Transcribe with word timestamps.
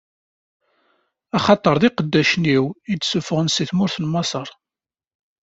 Axaṭer 1.37 1.75
d 1.81 1.83
iqeddacen-iw 1.89 2.65
i 2.91 2.95
d-ssufɣeɣ 2.95 3.47
si 3.49 3.63
tmurt 3.69 3.95
n 3.99 4.05
Maṣer. 4.13 4.47